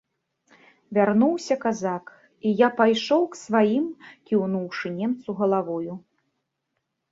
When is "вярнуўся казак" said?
0.97-2.05